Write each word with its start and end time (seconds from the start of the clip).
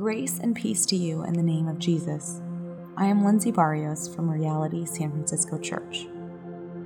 Grace 0.00 0.38
and 0.38 0.56
peace 0.56 0.86
to 0.86 0.96
you 0.96 1.24
in 1.24 1.34
the 1.34 1.42
name 1.42 1.68
of 1.68 1.78
Jesus. 1.78 2.40
I 2.96 3.04
am 3.04 3.22
Lindsay 3.22 3.50
Barrios 3.50 4.08
from 4.08 4.30
Reality 4.30 4.86
San 4.86 5.10
Francisco 5.10 5.58
Church. 5.58 6.06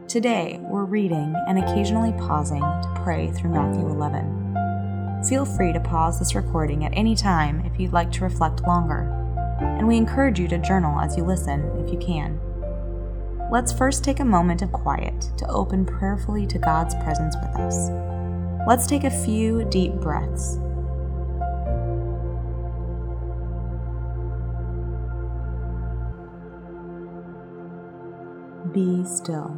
Today, 0.09 0.59
we're 0.62 0.85
reading 0.85 1.32
and 1.46 1.61
occasionally 1.61 2.11
pausing 2.14 2.61
to 2.61 3.00
pray 3.04 3.30
through 3.30 3.50
Matthew 3.50 3.87
11. 3.87 5.22
Feel 5.29 5.45
free 5.45 5.72
to 5.72 5.79
pause 5.79 6.19
this 6.19 6.35
recording 6.35 6.85
at 6.85 6.90
any 6.96 7.14
time 7.14 7.64
if 7.64 7.79
you'd 7.79 7.92
like 7.92 8.11
to 8.11 8.24
reflect 8.24 8.67
longer, 8.67 9.03
and 9.60 9.87
we 9.87 9.96
encourage 9.96 10.40
you 10.40 10.49
to 10.49 10.58
journal 10.58 10.99
as 10.99 11.17
you 11.17 11.22
listen 11.22 11.60
if 11.87 11.92
you 11.92 11.99
can. 12.01 12.40
Let's 13.49 13.72
first 13.72 14.03
take 14.03 14.19
a 14.19 14.24
moment 14.24 14.60
of 14.60 14.72
quiet 14.72 15.31
to 15.37 15.49
open 15.49 15.87
prayerfully 15.87 16.48
to 16.48 16.59
God's 16.59 16.96
presence 16.96 17.37
with 17.37 17.60
us. 17.60 17.91
Let's 18.66 18.88
take 18.88 19.05
a 19.05 19.24
few 19.24 19.65
deep 19.66 19.92
breaths 19.92 20.59
Be 28.74 29.05
still. 29.05 29.56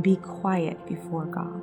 Be 0.00 0.16
quiet 0.16 0.86
before 0.86 1.26
God. 1.26 1.62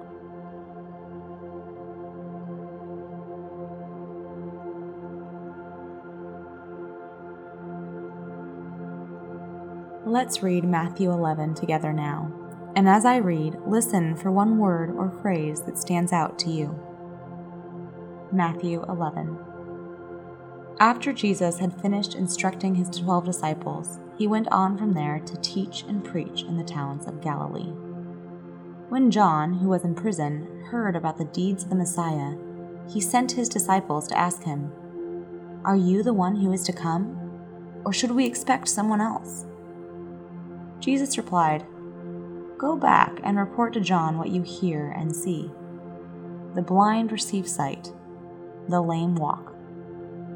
Let's 10.05 10.43
read 10.43 10.63
Matthew 10.63 11.09
11 11.09 11.55
together 11.55 11.91
now. 11.91 12.31
And 12.75 12.87
as 12.87 13.05
I 13.05 13.17
read, 13.17 13.57
listen 13.65 14.15
for 14.15 14.29
one 14.29 14.59
word 14.59 14.91
or 14.91 15.09
phrase 15.23 15.63
that 15.63 15.79
stands 15.79 16.13
out 16.13 16.37
to 16.39 16.51
you. 16.51 16.79
Matthew 18.31 18.83
11. 18.87 19.52
After 20.79 21.13
Jesus 21.13 21.59
had 21.59 21.79
finished 21.81 22.15
instructing 22.15 22.73
his 22.73 22.89
twelve 22.89 23.25
disciples, 23.25 23.99
he 24.17 24.27
went 24.27 24.47
on 24.51 24.77
from 24.77 24.93
there 24.93 25.19
to 25.19 25.37
teach 25.37 25.83
and 25.83 26.03
preach 26.03 26.43
in 26.43 26.57
the 26.57 26.63
towns 26.63 27.05
of 27.05 27.21
Galilee. 27.21 27.71
When 28.89 29.11
John, 29.11 29.53
who 29.53 29.69
was 29.69 29.83
in 29.83 29.93
prison, 29.93 30.65
heard 30.65 30.95
about 30.95 31.17
the 31.17 31.25
deeds 31.25 31.63
of 31.63 31.69
the 31.69 31.75
Messiah, 31.75 32.35
he 32.89 32.99
sent 32.99 33.31
his 33.31 33.49
disciples 33.49 34.07
to 34.07 34.17
ask 34.17 34.43
him, 34.43 34.71
Are 35.63 35.75
you 35.75 36.01
the 36.01 36.13
one 36.13 36.35
who 36.35 36.51
is 36.51 36.63
to 36.63 36.73
come? 36.73 37.19
Or 37.85 37.93
should 37.93 38.11
we 38.11 38.25
expect 38.25 38.67
someone 38.67 39.01
else? 39.01 39.45
Jesus 40.79 41.17
replied, 41.17 41.65
Go 42.57 42.75
back 42.75 43.19
and 43.23 43.37
report 43.37 43.73
to 43.73 43.79
John 43.79 44.17
what 44.17 44.29
you 44.29 44.41
hear 44.41 44.89
and 44.89 45.15
see. 45.15 45.51
The 46.55 46.61
blind 46.61 47.11
receive 47.11 47.47
sight, 47.47 47.93
the 48.67 48.81
lame 48.81 49.15
walk 49.15 49.52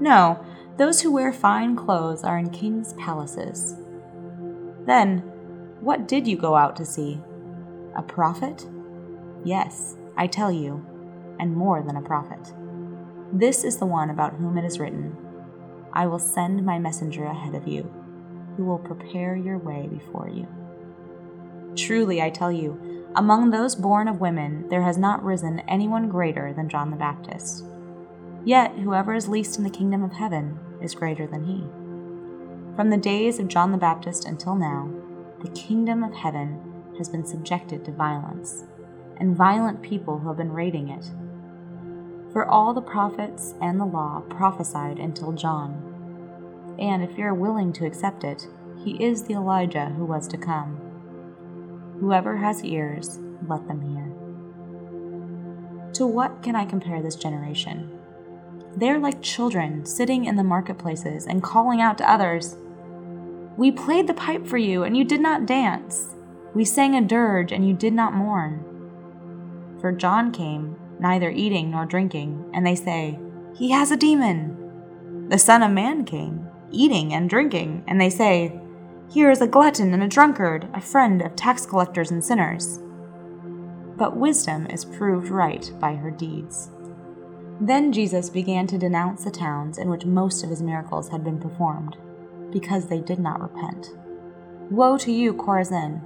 No, 0.00 0.44
those 0.78 1.02
who 1.02 1.12
wear 1.12 1.32
fine 1.32 1.76
clothes 1.76 2.24
are 2.24 2.38
in 2.38 2.50
kings' 2.50 2.94
palaces. 2.94 3.76
Then, 4.86 5.18
what 5.80 6.08
did 6.08 6.26
you 6.26 6.36
go 6.36 6.56
out 6.56 6.74
to 6.76 6.86
see? 6.86 7.20
A 7.94 8.02
prophet? 8.02 8.66
Yes, 9.44 9.96
I 10.16 10.26
tell 10.26 10.50
you, 10.50 10.84
and 11.38 11.54
more 11.54 11.82
than 11.82 11.96
a 11.96 12.02
prophet. 12.02 12.52
This 13.32 13.62
is 13.62 13.76
the 13.76 13.86
one 13.86 14.10
about 14.10 14.34
whom 14.34 14.58
it 14.58 14.64
is 14.64 14.80
written 14.80 15.16
I 15.92 16.06
will 16.06 16.18
send 16.18 16.64
my 16.64 16.78
messenger 16.78 17.24
ahead 17.24 17.54
of 17.54 17.66
you, 17.66 17.82
who 18.56 18.64
will 18.64 18.78
prepare 18.78 19.36
your 19.36 19.58
way 19.58 19.88
before 19.90 20.28
you. 20.28 20.46
Truly, 21.76 22.22
I 22.22 22.30
tell 22.30 22.52
you, 22.52 23.06
among 23.16 23.50
those 23.50 23.74
born 23.74 24.06
of 24.06 24.20
women, 24.20 24.68
there 24.68 24.82
has 24.82 24.96
not 24.96 25.24
risen 25.24 25.60
anyone 25.60 26.08
greater 26.08 26.52
than 26.52 26.68
John 26.68 26.90
the 26.90 26.96
Baptist. 26.96 27.64
Yet 28.44 28.78
whoever 28.78 29.14
is 29.14 29.28
least 29.28 29.58
in 29.58 29.64
the 29.64 29.70
kingdom 29.70 30.02
of 30.02 30.12
heaven 30.12 30.58
is 30.80 30.94
greater 30.94 31.26
than 31.26 31.44
he. 31.44 31.64
From 32.76 32.90
the 32.90 32.96
days 32.96 33.38
of 33.38 33.48
John 33.48 33.72
the 33.72 33.78
Baptist 33.78 34.24
until 34.24 34.54
now, 34.54 34.90
the 35.42 35.50
kingdom 35.50 36.02
of 36.02 36.14
heaven 36.14 36.60
has 36.96 37.08
been 37.08 37.26
subjected 37.26 37.84
to 37.84 37.92
violence, 37.92 38.64
and 39.18 39.36
violent 39.36 39.82
people 39.82 40.18
who 40.18 40.28
have 40.28 40.36
been 40.36 40.52
raiding 40.52 40.88
it. 40.88 41.10
For 42.32 42.46
all 42.46 42.72
the 42.72 42.80
prophets 42.80 43.54
and 43.60 43.78
the 43.78 43.84
law 43.84 44.22
prophesied 44.30 44.98
until 44.98 45.32
John. 45.32 46.76
And 46.78 47.02
if 47.02 47.18
you 47.18 47.24
are 47.24 47.34
willing 47.34 47.72
to 47.74 47.86
accept 47.86 48.24
it, 48.24 48.46
he 48.82 49.02
is 49.02 49.24
the 49.24 49.34
Elijah 49.34 49.86
who 49.96 50.04
was 50.04 50.26
to 50.28 50.38
come. 50.38 50.80
Whoever 52.00 52.36
has 52.36 52.64
ears, 52.64 53.18
let 53.46 53.66
them 53.68 53.82
hear. 53.82 54.06
To 55.94 56.06
what 56.06 56.42
can 56.42 56.56
I 56.56 56.64
compare 56.64 57.02
this 57.02 57.16
generation? 57.16 57.99
They're 58.76 58.98
like 58.98 59.22
children 59.22 59.84
sitting 59.84 60.24
in 60.24 60.36
the 60.36 60.44
marketplaces 60.44 61.26
and 61.26 61.42
calling 61.42 61.80
out 61.80 61.98
to 61.98 62.10
others 62.10 62.56
We 63.56 63.72
played 63.72 64.06
the 64.06 64.14
pipe 64.14 64.46
for 64.46 64.58
you, 64.58 64.84
and 64.84 64.96
you 64.96 65.04
did 65.04 65.20
not 65.20 65.46
dance. 65.46 66.14
We 66.54 66.64
sang 66.64 66.94
a 66.94 67.00
dirge, 67.00 67.52
and 67.52 67.66
you 67.66 67.74
did 67.74 67.92
not 67.92 68.14
mourn. 68.14 68.64
For 69.80 69.92
John 69.92 70.32
came, 70.32 70.76
neither 70.98 71.30
eating 71.30 71.70
nor 71.70 71.84
drinking, 71.84 72.50
and 72.54 72.66
they 72.66 72.74
say, 72.74 73.18
He 73.56 73.70
has 73.70 73.90
a 73.90 73.96
demon. 73.96 75.28
The 75.28 75.38
Son 75.38 75.62
of 75.62 75.72
Man 75.72 76.04
came, 76.04 76.48
eating 76.70 77.12
and 77.12 77.28
drinking, 77.28 77.84
and 77.86 78.00
they 78.00 78.10
say, 78.10 78.58
Here 79.10 79.30
is 79.30 79.40
a 79.40 79.46
glutton 79.46 79.92
and 79.92 80.02
a 80.02 80.08
drunkard, 80.08 80.68
a 80.74 80.80
friend 80.80 81.22
of 81.22 81.36
tax 81.36 81.66
collectors 81.66 82.10
and 82.10 82.24
sinners. 82.24 82.78
But 83.96 84.16
wisdom 84.16 84.66
is 84.66 84.84
proved 84.84 85.28
right 85.28 85.70
by 85.78 85.96
her 85.96 86.10
deeds. 86.10 86.70
Then 87.62 87.92
Jesus 87.92 88.30
began 88.30 88.66
to 88.68 88.78
denounce 88.78 89.24
the 89.24 89.30
towns 89.30 89.76
in 89.76 89.90
which 89.90 90.06
most 90.06 90.42
of 90.42 90.48
his 90.48 90.62
miracles 90.62 91.10
had 91.10 91.22
been 91.22 91.38
performed, 91.38 91.98
because 92.50 92.86
they 92.86 93.00
did 93.00 93.18
not 93.18 93.42
repent. 93.42 93.90
Woe 94.70 94.96
to 94.96 95.12
you, 95.12 95.34
Chorazin! 95.34 96.00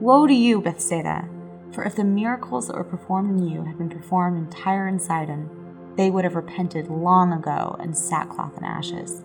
Woe 0.00 0.26
to 0.26 0.34
you, 0.34 0.60
Bethsaida! 0.60 1.28
For 1.72 1.84
if 1.84 1.94
the 1.94 2.02
miracles 2.02 2.66
that 2.66 2.76
were 2.76 2.82
performed 2.82 3.38
in 3.38 3.48
you 3.48 3.62
had 3.62 3.78
been 3.78 3.88
performed 3.88 4.36
in 4.36 4.50
Tyre 4.50 4.88
and 4.88 5.00
Sidon, 5.00 5.48
they 5.96 6.10
would 6.10 6.24
have 6.24 6.34
repented 6.34 6.88
long 6.88 7.32
ago 7.32 7.76
in 7.80 7.94
sackcloth 7.94 8.56
and 8.56 8.66
ashes. 8.66 9.22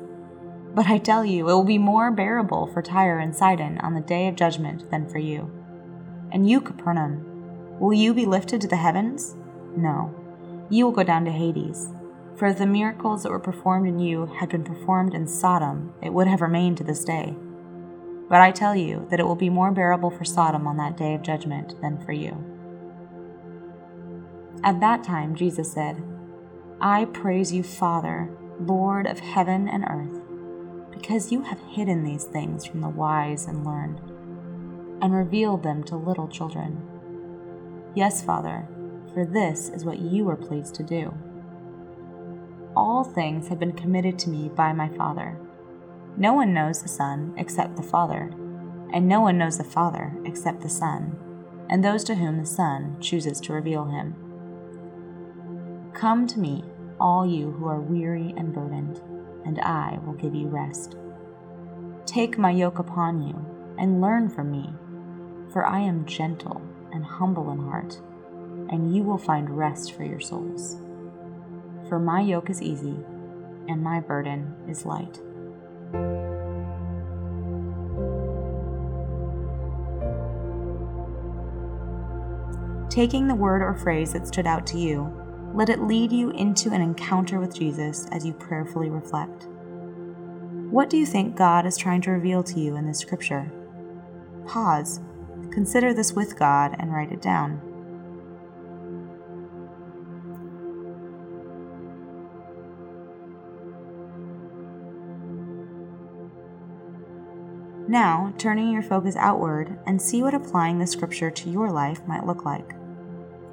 But 0.76 0.88
I 0.88 1.00
tell 1.00 1.26
you, 1.26 1.50
it 1.50 1.54
will 1.54 1.64
be 1.64 1.80
more 1.80 2.12
bearable 2.12 2.68
for 2.68 2.84
Tyre 2.84 3.18
and 3.18 3.36
Sidon 3.36 3.80
on 3.80 3.96
the 3.96 4.02
day 4.02 4.28
of 4.28 4.36
judgment 4.36 4.90
than 4.92 5.10
for 5.10 5.18
you. 5.18 5.50
And 6.32 6.48
you, 6.48 6.62
Capernaum, 6.62 7.80
will 7.80 7.94
you 7.94 8.14
be 8.14 8.26
lifted 8.28 8.62
to 8.62 8.68
the 8.68 8.78
heavens? 8.78 9.36
No 9.76 10.21
you 10.72 10.86
will 10.86 10.94
go 10.94 11.04
down 11.04 11.26
to 11.26 11.32
Hades. 11.32 11.90
For 12.38 12.48
if 12.48 12.58
the 12.58 12.66
miracles 12.66 13.24
that 13.24 13.32
were 13.32 13.40
performed 13.40 13.88
in 13.88 14.00
you 14.00 14.26
had 14.40 14.50
been 14.50 14.64
performed 14.64 15.14
in 15.14 15.28
Sodom, 15.28 15.94
it 16.02 16.14
would 16.14 16.28
have 16.28 16.42
remained 16.42 16.78
to 16.78 16.84
this 16.84 17.04
day. 17.04 17.36
But 18.30 18.40
I 18.40 18.52
tell 18.52 18.74
you 18.74 19.06
that 19.10 19.20
it 19.20 19.28
will 19.28 19.36
be 19.36 19.50
more 19.50 19.72
bearable 19.72 20.10
for 20.10 20.24
Sodom 20.24 20.66
on 20.66 20.78
that 20.78 20.96
day 20.96 21.14
of 21.14 21.22
judgment 21.22 21.80
than 21.82 22.04
for 22.04 22.14
you. 22.14 22.42
At 24.64 24.80
that 24.80 25.04
time, 25.04 25.36
Jesus 25.36 25.72
said, 25.72 26.02
I 26.80 27.04
praise 27.04 27.52
you, 27.52 27.64
Father, 27.64 28.30
Lord 28.58 29.08
of 29.08 29.20
heaven 29.20 29.68
and 29.68 29.84
earth, 29.90 30.22
because 30.98 31.34
you 31.34 31.42
have 31.42 31.60
hidden 31.70 32.06
these 32.06 32.24
things 32.24 32.66
from 32.66 32.80
the 32.80 32.90
wise 32.90 33.46
and 33.46 33.66
learned, 33.66 34.00
and 35.04 35.14
revealed 35.14 35.64
them 35.64 35.84
to 35.84 35.98
little 35.98 36.30
children. 36.30 36.82
Yes, 37.94 38.24
Father 38.24 38.70
for 39.14 39.26
this 39.26 39.70
is 39.70 39.86
what 39.86 40.00
you 40.00 40.26
were 40.26 40.36
pleased 40.36 40.76
to 40.76 40.84
do. 40.84 41.14
All 42.76 43.04
things 43.04 43.50
have 43.50 43.60
been 43.60 43.74
committed 43.74 44.18
to 44.20 44.30
me 44.30 44.50
by 44.50 44.72
my 44.72 44.88
Father. 44.90 45.38
No 46.18 46.34
one 46.34 46.54
knows 46.54 46.82
the 46.82 46.88
Son 46.88 47.34
except 47.38 47.76
the 47.76 47.84
Father, 47.84 48.32
and 48.94 49.08
no 49.08 49.22
one 49.22 49.38
knows 49.38 49.58
the 49.58 49.64
Father 49.64 50.14
except 50.26 50.62
the 50.62 50.70
Son, 50.70 51.18
and 51.70 51.84
those 51.84 52.04
to 52.06 52.16
whom 52.16 52.38
the 52.38 52.46
Son 52.46 52.98
chooses 53.02 53.40
to 53.42 53.54
reveal 53.54 53.86
him. 53.86 54.16
Come 55.94 56.28
to 56.28 56.40
me, 56.40 56.64
all 57.00 57.26
you 57.26 57.52
who 57.52 57.68
are 57.68 57.82
weary 57.82 58.34
and 58.38 58.54
burdened, 58.54 59.02
and 59.46 59.60
I 59.60 60.00
will 60.06 60.14
give 60.14 60.36
you 60.36 60.48
rest. 60.48 60.96
Take 62.06 62.38
my 62.38 62.52
yoke 62.52 62.80
upon 62.80 63.22
you, 63.22 63.46
and 63.78 64.02
learn 64.02 64.30
from 64.30 64.52
me, 64.52 64.74
for 65.52 65.66
I 65.66 65.80
am 65.80 66.06
gentle 66.06 66.62
and 66.94 67.04
humble 67.04 67.52
in 67.52 67.60
heart 67.60 68.02
and 68.72 68.96
you 68.96 69.04
will 69.04 69.18
find 69.18 69.50
rest 69.50 69.94
for 69.94 70.04
your 70.04 70.20
souls. 70.20 70.78
For 71.90 72.00
my 72.00 72.22
yoke 72.22 72.50
is 72.50 72.62
easy, 72.62 72.98
and 73.68 73.84
my 73.84 74.00
burden 74.00 74.56
is 74.68 74.86
light. 74.86 75.20
Taking 82.90 83.28
the 83.28 83.36
word 83.36 83.62
or 83.62 83.74
phrase 83.74 84.14
that 84.14 84.28
stood 84.28 84.48
out 84.48 84.68
to 84.68 84.78
you, 84.78 85.14
let 85.54 85.70
it 85.70 85.82
lead 85.82 86.12
you 86.12 86.30
into 86.32 86.72
an 86.72 86.82
encounter 86.82 87.40
with 87.40 87.56
Jesus 87.56 88.08
as 88.12 88.26
you 88.26 88.34
prayerfully 88.34 88.90
reflect. 88.90 89.48
What 90.70 90.90
do 90.90 90.98
you 90.98 91.06
think 91.06 91.36
God 91.36 91.66
is 91.66 91.78
trying 91.78 92.02
to 92.02 92.12
reveal 92.12 92.44
to 92.44 92.60
you 92.60 92.78
in 92.78 92.86
this 92.86 93.00
scripture? 93.00 93.52
Pause, 94.48 95.02
consider 95.52 95.94
this 95.94 96.14
with 96.14 96.40
God, 96.40 96.76
and 96.80 96.94
write 96.94 97.12
it 97.12 97.22
down. 97.22 97.71
Now, 107.92 108.34
turning 108.38 108.72
your 108.72 108.84
focus 108.84 109.18
outward 109.18 109.78
and 109.86 110.02
see 110.02 110.24
what 110.24 110.34
applying 110.34 110.80
the 110.80 110.88
scripture 110.88 111.30
to 111.30 111.50
your 111.50 111.70
life 111.70 112.00
might 112.08 112.26
look 112.26 112.46
like. 112.46 112.74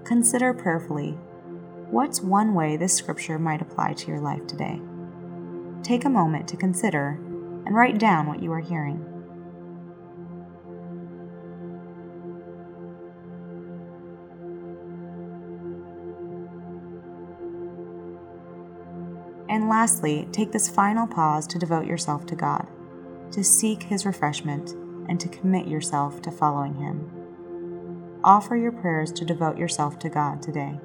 Consider 0.05 0.55
prayerfully 0.55 1.19
what's 1.91 2.21
one 2.21 2.55
way 2.55 2.77
this 2.77 2.95
scripture 2.95 3.37
might 3.37 3.61
apply 3.61 3.95
to 3.95 4.07
your 4.07 4.21
life 4.21 4.47
today. 4.47 4.81
Take 5.83 6.05
a 6.05 6.09
moment 6.09 6.47
to 6.51 6.57
consider 6.57 7.19
and 7.67 7.75
write 7.75 7.99
down 7.99 8.29
what 8.29 8.41
you 8.41 8.53
are 8.53 8.61
hearing. 8.61 9.05
And 19.49 19.69
lastly, 19.69 20.29
take 20.31 20.53
this 20.53 20.71
final 20.71 21.09
pause 21.09 21.45
to 21.49 21.59
devote 21.59 21.87
yourself 21.87 22.25
to 22.27 22.37
God 22.37 22.69
to 23.33 23.45
seek 23.45 23.85
His 23.85 24.07
refreshment, 24.07 24.71
and 25.09 25.19
to 25.21 25.29
commit 25.29 25.67
yourself 25.67 26.21
to 26.23 26.31
following 26.31 26.75
Him. 26.75 27.11
Offer 28.23 28.57
your 28.57 28.73
prayers 28.73 29.13
to 29.13 29.25
devote 29.25 29.57
yourself 29.57 29.99
to 30.01 30.09
God 30.09 30.43
today. 30.43 30.79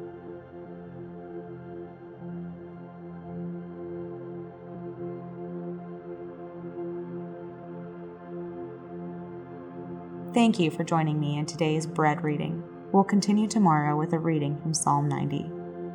Thank 10.33 10.57
you 10.57 10.71
for 10.71 10.83
joining 10.83 11.19
me 11.19 11.37
in 11.37 11.45
today's 11.45 11.85
bread 11.85 12.23
reading. 12.23 12.63
We'll 12.91 13.03
continue 13.03 13.47
tomorrow 13.47 13.95
with 13.95 14.13
a 14.13 14.19
reading 14.19 14.59
from 14.61 14.73
Psalm 14.73 15.07
90. 15.07 15.49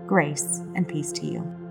Grace 0.07 0.63
and 0.77 0.87
peace 0.87 1.11
to 1.13 1.27
you. 1.27 1.68